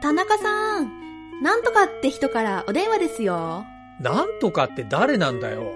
[0.00, 3.64] 田中さん、なんとかって人からお電話ですよ。
[4.00, 5.72] なんとかって誰なんだよ。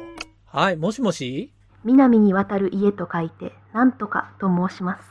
[0.46, 1.52] はい、もしもし？
[1.84, 5.04] 南に渡る家と書いて、なんとかと申します。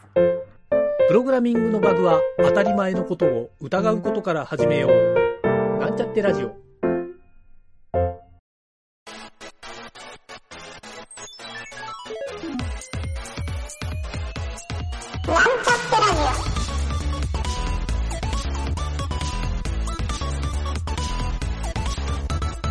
[1.10, 5.78] プログラミングのバグは当たり前のことを疑うことから始めよう。
[5.78, 6.55] なんちゃってラジオ。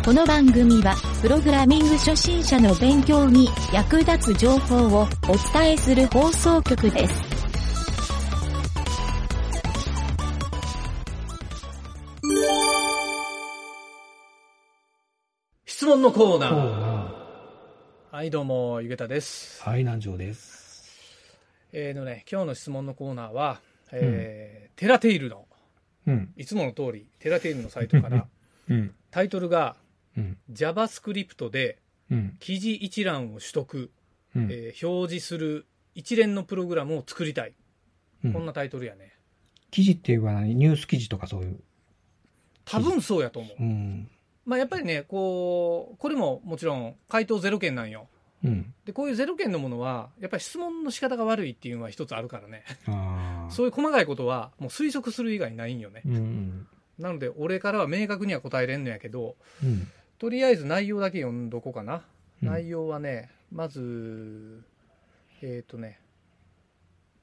[0.03, 5.07] この番組は、プログラミング初心者の勉強に役立つ情報をお
[5.53, 7.13] 伝えする放送局です。
[15.65, 16.51] 質問のコーナー。
[16.51, 17.13] な。
[18.09, 19.61] はい、どうも、ゆげたです。
[19.61, 20.81] はい、南條です。
[21.73, 25.45] えーのね、今日の質問のコーナーは、えーテラテイルの、
[26.07, 26.33] うん。
[26.37, 28.25] いつもの通り、テラテイルのサイトから、
[28.67, 28.95] うん。
[29.11, 29.75] タイトルが
[30.17, 30.37] うん。
[30.51, 32.37] JavaScript でうん。
[32.39, 33.91] 記事一覧を取得、
[34.35, 34.43] うん。
[34.51, 37.53] えー表示する一連のプログラムを作りたい。
[38.23, 39.13] うんこんなタイトルやね。
[39.71, 40.53] 記事っていうのは何？
[40.55, 41.59] ニュース記事とかそういう？
[42.65, 43.55] 多分そうやと思う。
[43.59, 44.09] うん。
[44.45, 48.07] まあやっぱりね、こう、これももちろん回答ゼロ件なんよ。
[48.43, 48.73] うん。
[48.85, 52.63] で、こういうゼロ件のものは、やっぱり質問の仕方が悪いっていうのは一つあるからね。
[53.51, 56.01] そういう細かいことはもう推測する以外ないんよね。
[56.05, 56.15] うん。
[56.15, 56.67] うん。
[56.99, 59.87] なので、俺からは明確には答えれんのやけど、うん。
[60.21, 62.03] とりあえず内容だけ読んどこうかな。
[62.43, 64.63] うん内容はね、まず、
[65.41, 65.99] えっ、とね、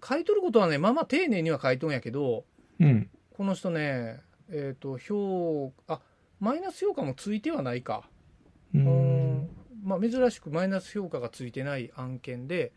[0.04, 2.44] 書いとることはね、まあまあ丁寧には書いとんやけど、
[2.80, 3.08] うん。
[3.36, 6.00] この人ね、えっ、と、評あ、
[6.40, 8.02] マイナス評価もついてはないか。
[8.74, 8.78] う。
[8.78, 9.48] うんん
[9.84, 12.72] まあ、珍しくマイナス評価がついてない案件で、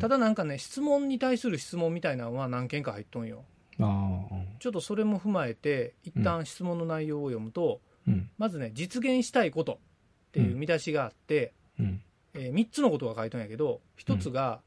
[0.00, 3.44] ただなんかね、質問に対する質問みたいなのは何件か入っとんよ。
[3.80, 4.34] ああ。
[4.58, 7.91] ちょっとそれも踏まえて、一旦質問の内容を読むと、うん。
[8.38, 12.02] まずね、実現したいことっていう見出しがあって、うん。
[12.34, 14.60] え3つのことが書いてんやけど、1つが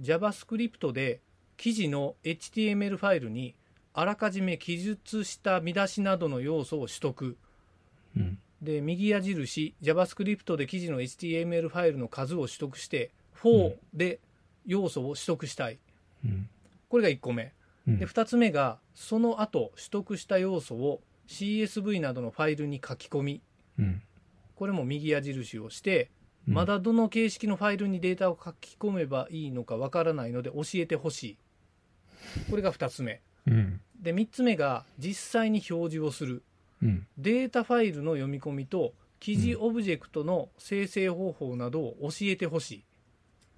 [0.00, 1.20] JavaScript で
[1.56, 3.54] 記事の HTML ファイルに
[3.94, 7.36] あらかじめ記述した見出しなどの要素を取得。
[8.16, 8.38] うん。
[8.60, 13.10] で、右矢印、JavaScript で記事の HTML ファイルの数を取得して、
[13.42, 14.20] 4で
[14.66, 15.78] 要素を取得したい。
[16.24, 16.48] うん。
[16.88, 17.54] これが1個目。
[17.88, 17.98] うん。
[17.98, 23.42] で、2つ目が、その後取得した要素を CSV などのファイルに書き込み。
[23.78, 24.02] うん。
[24.54, 26.10] これも右矢印をして、
[26.48, 31.38] うんまだどの形式のファイルにデータを書き込めばいいのかわからないので教えてほしい。
[32.48, 33.20] これが2つ目。
[33.48, 33.80] うん。
[34.00, 36.44] で、3つ目が実際に表示をする。
[36.82, 37.06] うん。
[37.18, 42.84] データファイルの読み込みと記事オブジェクトの生成方法などを教えてほしい。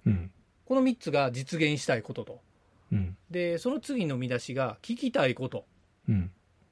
[0.07, 0.31] うん。
[0.65, 2.41] この3つが実現したいことと。
[2.91, 3.17] うん。
[3.29, 5.65] で、その次の見出しが聞きたいこと。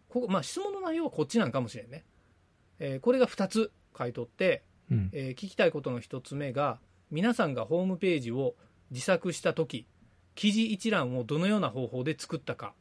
[0.10, 0.22] うん。
[0.22, 2.06] ここまあ、質問の内容はこっちなんかもしれんね。
[2.80, 5.10] えーこれが2つ書いとって、うん。
[5.14, 6.80] えー聞きたいことの1つ目が
[7.12, 8.56] 皆さんがホームページを
[8.92, 9.86] 自作した時
[10.36, 12.74] 記事一覧をどのような方法で作ったか、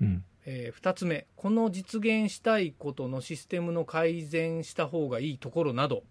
[0.00, 0.24] うん。
[0.46, 6.04] え2つ目この実現したいことのシステムの改善した方がいいところなど、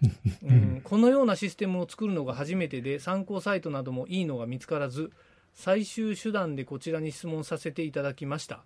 [0.42, 5.10] うん、このようなシステムを作るのが初めてで参考サイトなどもいいのが見つからず
[5.54, 8.62] 最終手段でこちらに質問させていただきました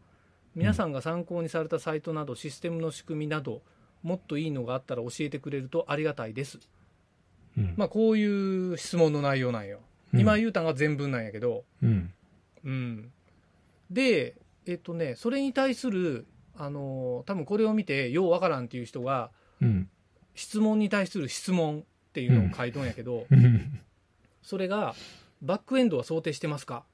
[0.55, 3.63] 皆さんが参考にされたサイトなどシステムの仕組みなど
[4.03, 6.59] もっといいのがあったら教えてくれるとありがたいです
[7.57, 7.75] うん。
[7.77, 9.81] まあこういう質問の内容なんよ
[10.13, 12.13] 今言うたんが全文なんやけどうん。
[12.65, 13.13] うん
[13.91, 14.35] で
[14.67, 19.31] えっとねそれに対するあの多分これを見てようわからんっていう人が
[19.61, 19.89] うん。
[20.35, 23.81] 質問に対する質問っていうのを書いとんやけど、うん。
[24.43, 24.95] それが
[25.43, 26.85] バックエンドは想定してますか、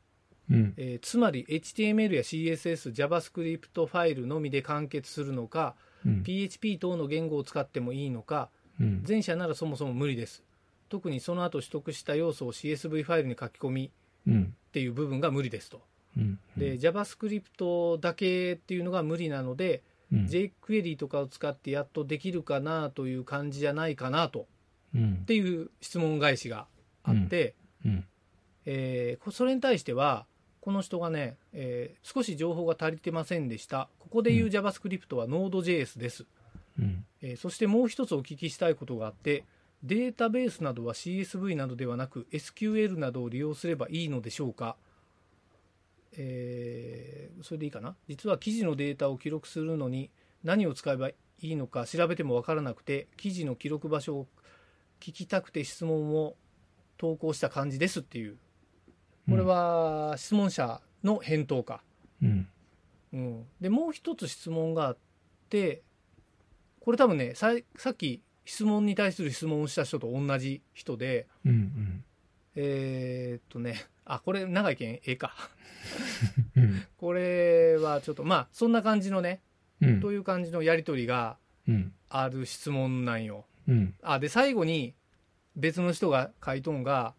[0.51, 0.75] うん。
[0.77, 5.75] えーつまり HTML や CSS、JavaScript ファイルのみで完結するのか、
[6.05, 6.23] うん。
[6.23, 9.05] PHP 等の言語を使ってもいいのか、うん。
[9.07, 10.43] 前者ならそもそも無理です。
[10.89, 13.91] 特にその後取得した要素を CSV ファイルに書き込み
[14.27, 14.55] うん。
[14.69, 15.81] っていう部分が無理ですと。
[16.17, 16.39] うん。
[16.57, 19.83] で、JavaScript だけっていうのが無理なので、
[20.13, 20.25] うん。
[20.27, 24.47] jQuery とかを使ってやっとできるかなという感じじゃないかなと
[24.95, 25.25] うんっ。
[25.25, 26.67] ていう質問返しが
[27.03, 27.55] あって、
[27.85, 28.05] うん。
[28.67, 30.27] えーこそれに対しては
[30.67, 33.89] この人がね、えー少し情報が足りてませんでした。
[34.01, 34.53] ここで言ううん。
[34.53, 36.27] JavaScript は Node.js です、
[36.77, 37.05] うん。
[37.23, 39.45] えーそしてもう一つお聞きしたいことがあって
[39.85, 44.75] データベースなどは CSV などではなく SQL などを利用すればいいのでしょうか、
[46.17, 47.95] えーそれでいいかな？
[48.09, 50.11] 実は記事のデータを記録するのに
[50.43, 54.27] 何を使えばいいのか調べても分からなくて記事の記録場所を
[55.01, 56.35] 聞きたくて質問を
[56.99, 58.37] 投稿した感じですっていう
[59.29, 61.83] これは質問者の返答か、
[62.23, 62.49] うん。
[63.13, 64.97] うん、でもう一つ質問があっ
[65.49, 65.83] て
[66.81, 72.05] これ多分ねささっき質問に対する質問をした人と同じ人でうんうん。
[72.57, 75.35] えーっとねあこれ長いけんええか
[76.57, 76.83] うん。
[76.97, 79.41] これはちょっとまあそんな感じのね
[79.81, 80.01] うん。
[80.01, 81.93] という感じのやり取りがうん。
[82.09, 83.95] ある質問なんようん。
[84.03, 84.95] あで最後に
[85.57, 87.15] 別の人が書いとんが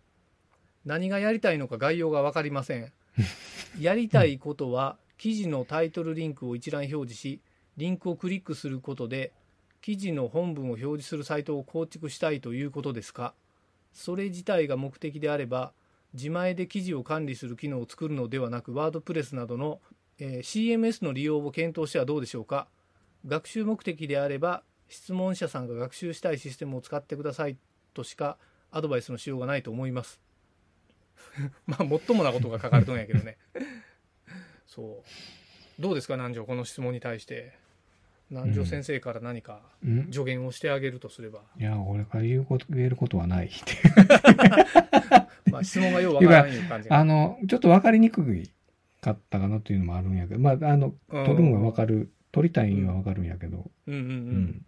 [0.88, 2.94] 何がやりたいのか概要が分かりません。
[3.78, 7.42] やりたいことは記事のタイトルリンクを一覧表示し
[7.76, 9.34] リンクをクリックすることで
[9.82, 13.34] 記事の本文を表示するサイトを構築したいということですか。
[13.92, 15.74] それ自体が目的であれば
[16.14, 19.82] 自前で記事を管理する機能を作るのではなくワードプレスなどの、
[20.20, 22.70] えー CMS の利用を検討してはどうでしょうか。
[23.26, 27.58] 学習目的であれば質問者さんが学習したいシステムを使ってください
[27.94, 28.38] としか
[28.72, 30.22] アドバイスのしようがないと思います
[31.66, 33.38] まあもっともなことが書かれとんやけどね。
[34.66, 35.82] そう。
[35.82, 37.54] どうですか南條この質問に対して。
[38.30, 40.12] 南條先生から何かうん。
[40.12, 43.48] 助言をしてあげるとすれば、いや、俺から言うこと、言えることはない。
[43.48, 43.76] って。
[45.50, 46.98] まあ質問がようわからんいう感じが。
[46.98, 48.44] あの、ちょっと分かりにく
[49.02, 51.26] かったかなというのもあるんやけど、まあ、あの、うん。
[51.26, 54.66] 取るのが分かる、取りたいんは分かるんやけど、うんうんうん、うん。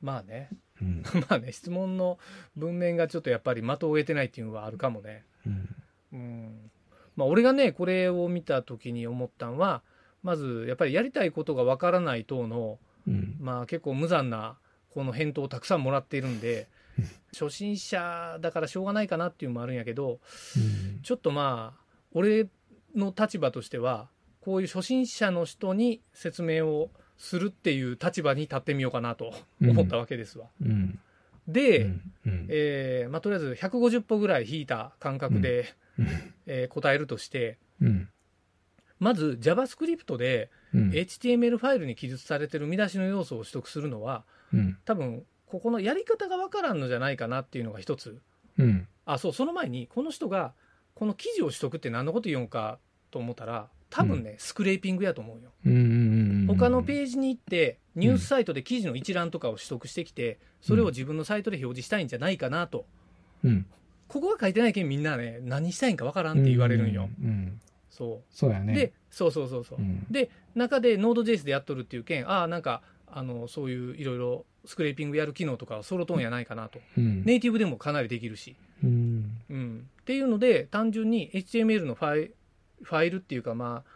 [0.00, 0.50] まあね。
[0.80, 1.02] うん。
[1.28, 2.18] まあね質問の
[2.56, 5.68] 文面がちょっとやっぱり的を得てないっていうのはあるかもねうん。
[6.12, 6.70] うん
[7.16, 9.82] まあ、俺がねこれを見た時に思ったんは
[10.22, 13.36] まずやっぱりやりたいことがわからない等の、うん。
[13.40, 14.56] まあ、結構無残な
[14.92, 16.68] この返答をたくさんもらっているんで
[17.32, 20.18] 初心者だからしょうがないかなっていうのもあるんやけど
[20.56, 21.00] うん。
[21.02, 22.48] ちょっとまあ俺
[22.94, 24.08] の立場としては
[24.40, 30.46] こういう初心者の人に説明をするっていう立場に立ってみようかなと思ったわけですわ。
[30.60, 30.98] うん。
[31.48, 32.12] で、うん。
[32.26, 32.46] うん。
[32.48, 35.74] えーまあ、とりあえず150歩ぐらい引いた感覚で、
[36.46, 38.08] えー答えるとしてうん。
[38.98, 40.90] まず JavaScript でうん。
[40.90, 44.78] HTML ファイルに記述されてる見出しの要素を取得するのはうん。
[44.84, 48.20] 多分ここのやり方がわからんのじゃないかなっていうのが一つ
[48.58, 48.88] うん。
[49.04, 50.54] あそうその前にこの人が
[50.94, 52.78] この記事を取得って何のこと言うんか
[53.10, 56.46] と思ったら多分ね、スクレーピングやと思うようん。
[56.48, 62.86] 他のーページに行ってニュースサイトで記事の一覧とかを取得してきてそれを自分のサイトで表示したいんじゃないかなと
[63.44, 63.48] ジ。
[63.48, 63.66] うん。
[64.08, 67.60] ここが書いてないけんみんなね何したいんかわからんって言われるんよ、うん。
[67.90, 68.74] そうそうやね。
[68.74, 77.24] でそうそうそうそう、うん、で中で Node.js でやっとるっていう件ああなんかあのそういういろいろスクレーピングやる機能とかはソロトーンやないかなと、うん。
[77.24, 79.30] ネイティブでもかなりできるし、うん。
[79.50, 82.30] うん、っていうので単純に HTML のファイ
[82.82, 83.90] ファイルっていうかまあ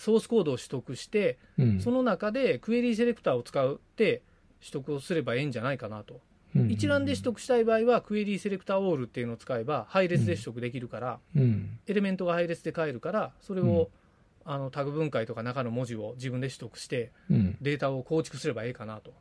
[0.00, 1.80] ソースコードを取得してうん。
[1.80, 4.22] その中でクエリーセレクターを使って
[4.60, 6.20] 取得をすればええんじゃないかなと、うん
[6.68, 11.78] 一覧で取得したい場合はクエリーセレクターオールっていうのを使えば配列で取得できるから、うん。
[11.86, 13.86] エレメントが配列で変えるからそれを、うん
[14.42, 17.56] あのタグ分解とか中の文字を自分で取得してうん。
[17.60, 19.12] データを構築すればいいかなと。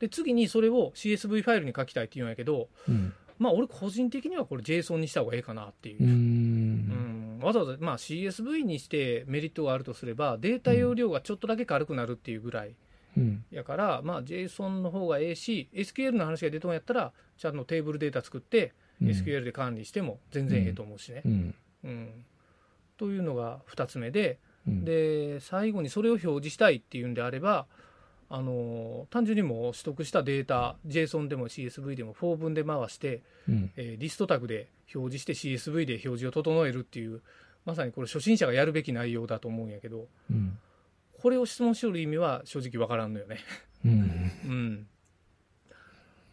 [0.00, 3.14] で次にそれを CSV ファイルに書きたいっていうんやけどうん。
[3.38, 5.98] まあ俺個人的にはこれ JSON にした方がいいかなっていう。
[7.44, 12.74] わざわざ、まあ、CSV にしてメリットがあるとすればデータ容量がちょっとだけ軽くなるっていうぐらい
[13.16, 13.44] うん。
[13.50, 21.54] やから、まあ、JSON の方がええし SQL の話が出とんやったらちゃんとテーブルデータ作って、SQL で管理しても全然ええと思うしね、うん。
[21.84, 22.24] うん
[22.96, 24.84] というのが2つ目でうん。
[24.84, 27.66] で最後にそれを表示したいっていうんであれば
[28.28, 33.72] あの単純にもう取得したデータ JSON でも CSV でも4分で回して、うん。
[33.76, 37.22] えーリストタグで表示して CSV で表示を整えるっていう
[37.64, 40.58] まさにこれ初心者がやるべき内容だと思うんやけどうん。
[41.20, 43.38] これを質問しよる意味は正直わからんのよね。
[43.84, 44.30] うん。
[44.44, 44.86] うん、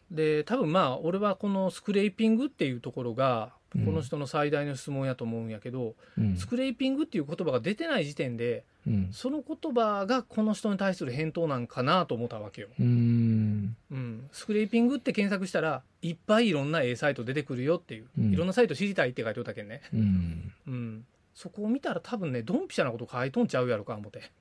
[0.10, 6.38] で多分まあ俺はこのスクレーピングっていうところがうんこの人の最大の質問やと思うんやけど、うん。
[6.38, 9.10] スクレーピングっていう言葉が出てない時点でうん。
[9.14, 12.68] その言葉がこの人に対する返答なんかなと思ったわけよ。
[12.80, 13.76] うん。
[13.92, 20.54] うん、スクレーピングって検索したらいっぱいいろんな A サイト出てくるよっていう、うんいろんなサイト知りたいって書いておったけんね、うん。
[20.68, 24.32] うん、そこを見たら多分ねドンピシャなこと書いとんちゃうやろか思って。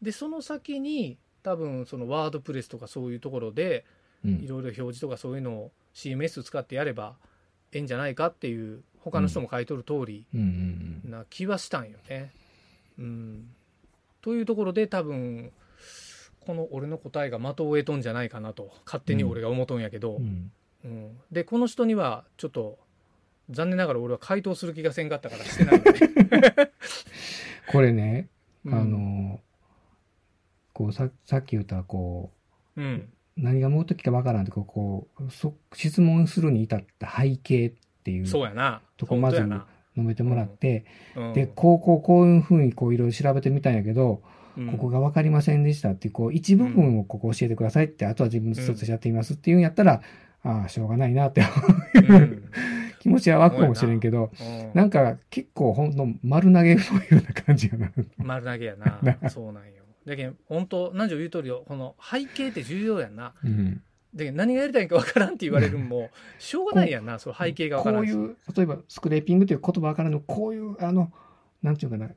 [0.00, 3.84] でその先に多分そのワードプレスとかそういうところで
[4.24, 4.34] うん。
[4.34, 7.16] いろいろ表示とかそういうのを CMS 使ってやれば
[7.72, 11.00] ええんじゃないかっていう他の人も書いとる通りうん。
[11.04, 12.32] な気はしたんよね。
[12.98, 13.48] うん、
[14.20, 15.50] というところで多分
[16.40, 20.52] この俺の答えが的を得とんじゃないかなと勝手に俺が思とんやけど、うん。
[20.84, 21.18] うん。
[21.30, 22.78] でこの人にはちょっと
[23.50, 26.72] 残念ながら俺は回答する気がせんかったからしてないので、
[27.70, 28.28] これね、
[28.64, 28.74] うん。
[28.74, 29.40] あの、
[30.72, 32.32] こうさ、さっき言った、こ
[32.76, 32.84] うん。
[32.84, 37.72] う、何が目的かわからんって、こうそ質問するに至った背景っ
[38.04, 38.82] ていうそうやな。
[38.96, 40.84] とこまず述べてもらって、
[41.16, 41.32] うん。
[41.32, 44.22] で、こうこうこういうふうにこういろいろ調べてみたんやけど、
[44.56, 44.66] うん。
[44.68, 50.02] ここが分かりませんでしたっていう、こう一部分をここ教えてくださいって、あとは自分で一つやってみますっていうんやったら、
[50.44, 51.42] ああ、しょうがないなって
[51.94, 52.42] うん。
[53.00, 54.70] 気持ちは湧くかもしれんけど、うん。
[54.74, 57.90] なんか結構ほんと丸投げのような感じやな。
[58.18, 59.00] 丸投げやな。
[59.28, 59.81] そうなんよ。
[60.06, 63.34] だけど、本当南條言う通りよ、この背景って重要やんな。
[63.44, 63.82] うん。
[64.14, 68.12] で何がやりたいんかわからんって言われるんも、 しょうがないやんな、その背景がわからし。
[68.12, 71.12] こうんいう、例えばスクレーピングという言葉わからんの、こういう、あの、
[71.62, 72.10] なんていうかな、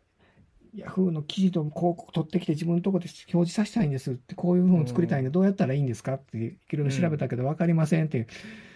[0.74, 8.28] ヤフーの記事と広告取ってきて自分のところで表示させたいんですって、こういうふうに作りたいんで、どうやったらいいんですかって、いろいろ調べたけどわかりませんっていう、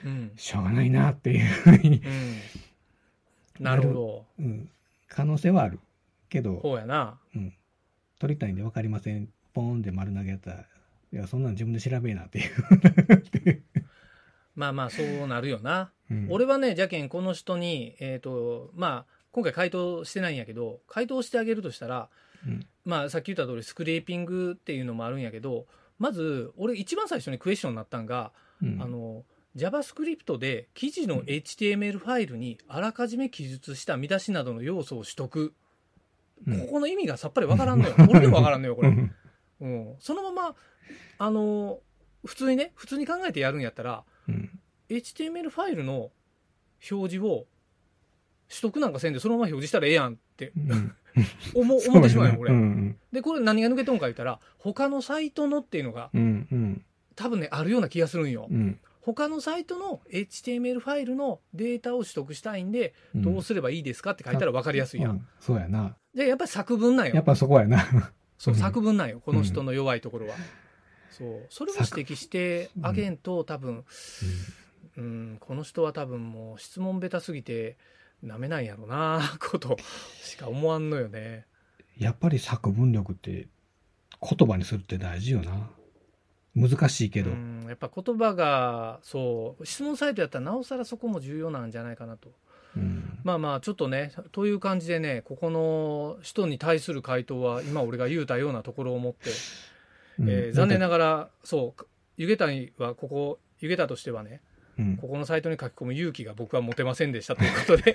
[0.06, 0.32] うん。
[0.38, 2.02] しょうがないなっていうふうに、
[3.58, 3.64] うん。
[3.64, 4.26] なるほど。
[4.40, 4.70] うん、
[5.10, 5.80] 可能性はある。
[6.30, 7.19] けど、そうやな。
[8.20, 9.30] うん、取りたいんでわかりません。
[9.54, 10.66] ポーンで丸投げやったら、
[11.12, 13.64] いや、そんなん自分で調べえなっていう。
[14.56, 15.92] まあまあ、そうなるよな。
[16.12, 22.10] うん俺はね、じゃけん、この人に、えっ、と、まあ、今回回答してないんやけど、回答してあげるとしたら、
[22.46, 25.68] うんまあ、さっき言った通り、スクレーピングっていうのもあるんやけど、
[26.00, 29.24] まず、俺一番最初にクエスチョンになったんが、うんあの、
[29.56, 35.54] JavaScript で記事の HTML ファイルにあらかじめ記述した見出しなどの要素を取得。
[36.48, 37.96] うんここの意味がさっぱりわからんのよ。
[38.10, 38.90] 俺でもわからんのよ、これ。
[38.90, 39.12] うん
[39.62, 39.96] うん。
[40.00, 40.56] そのまま、
[41.18, 41.80] あの、
[42.26, 44.50] 普通にね、普通に考えてやるんやったら、うん。
[44.90, 46.12] HTML ファイルの
[46.90, 47.46] 表示を
[48.48, 50.96] 取得なんかせんでそのまま表示したらええやんってうん
[51.54, 52.54] 思思ってしまうよ、俺。
[52.54, 58.48] うんで、これ何が抜けとんか言ったら、他のサイトのっていうのがうんうん多分ね、あるような気がするんよ。
[58.50, 58.80] うん
[59.14, 65.10] 他のサイトの HTML ファイルのデータを取得したいんで、うんどうすればいいですかって書いたら分かりやすいや。
[65.10, 65.96] うんんそうやな。
[66.14, 67.16] で、やっぱり作文なんよ。
[67.16, 67.86] やっぱそこやな。
[68.38, 69.20] そう、うん作文なんよ。
[69.20, 70.36] この人の弱いところは。
[71.12, 71.48] そう。
[71.50, 73.84] それを指摘してあげんと、多分、
[74.98, 77.78] うん、この人は多分もう質問ベタすぎて、
[78.22, 79.78] なめないんやろな、 こと
[80.22, 81.46] しか思わんのよね。
[81.98, 83.48] やっぱり作文力って
[84.22, 85.70] 言葉にするって大事よな。
[86.56, 87.32] 難しいけど。
[87.32, 92.32] うん、やっぱ言葉が、そう、質問サイトやったらなおさらそこも重要なんじゃないかなと。
[92.76, 99.30] うんまあまあ、ちょっとね、という感じでね、ここの人に対する回答は、今俺が言うたようなところを持って、
[100.20, 101.86] うんえー残念なががら、そう、
[102.18, 104.42] ゆげたには、ここ、ゆげたとしてはね、
[104.78, 107.94] ら、ここのサイトに書き込む勇気が僕は持てませんでしたということで、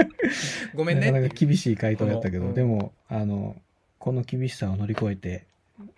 [0.74, 1.34] ごめんねなかなか。
[1.34, 3.60] 厳しい回答やったけど、でも、あの、
[3.98, 5.46] この厳しさを乗り越えて、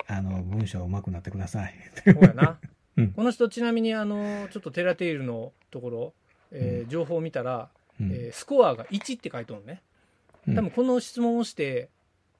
[0.07, 1.75] あの、文章上手くなってください。
[2.05, 2.59] そうやな。
[2.97, 6.13] うんこの人、ちなみに、あの、ちょっとテラテイルのところ、
[6.51, 7.69] えー情報を見たら、
[8.01, 9.83] うんえースコアが1って書いてあるのね。
[10.49, 11.89] うん多分この質問をして、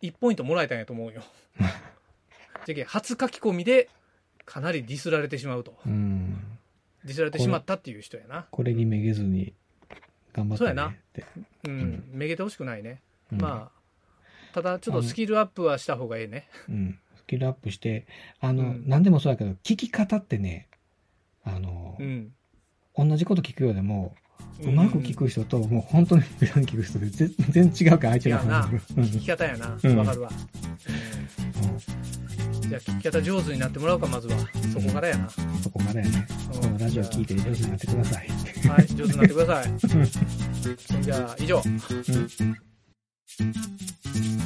[0.03, 1.23] 1ポイントもらえたんやと思うよ。
[2.67, 3.89] じゃけん初書き込みで、
[4.45, 5.79] かなりディスられてしまうと。
[5.87, 6.35] うん。
[7.05, 8.47] ディスられてしまったっていう人やな。
[8.51, 9.55] これにめげずに
[10.33, 10.95] 頑張ってねそうやな。
[11.65, 13.01] うん、めげてほしくないね。
[13.33, 16.49] うんまあ、ただちょっとスキルアップはした方がいいね。
[16.69, 16.99] うん。
[17.29, 18.07] スキルアップして、
[18.41, 20.67] あの、うん何でもそうやけど、聞き方ってね、
[21.45, 22.33] あの、うん。
[22.97, 24.15] 同じこと聞くようでも、
[24.63, 28.67] うまく聞く人と、もう本当にベラに聞く人で全然違うから、相手が。
[28.97, 29.79] 聞き方やな。
[29.83, 30.31] うんわかるわ。
[32.61, 34.39] じゃあ聞き方上手になってもらうか、まずは。
[34.73, 35.29] そこからやな。
[35.63, 36.27] そこからやね。
[36.55, 38.29] うんこのラジオ聞いて上手になってください。
[38.69, 41.03] はい、上手になってください。
[41.05, 41.63] じゃあ、以上。
[43.39, 44.38] 番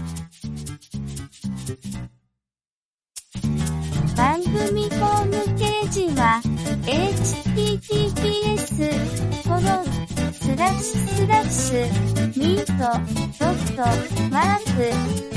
[6.84, 8.66] https
[9.44, 9.62] コロン
[10.32, 11.86] スラッシュスラッシュ
[12.36, 12.72] ミート
[13.38, 13.82] ドット
[14.30, 14.82] マーク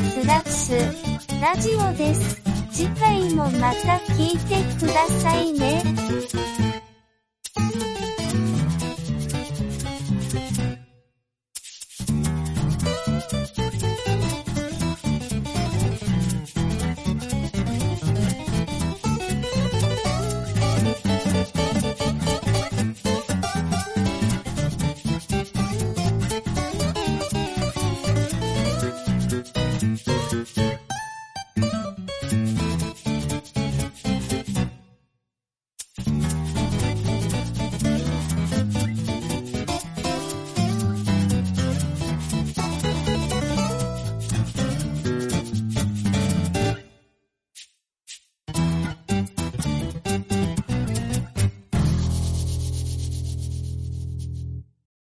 [0.10, 0.82] スラッシュ
[1.42, 2.42] ラジオです。
[2.72, 5.84] 次回もまた聞いてくださいね。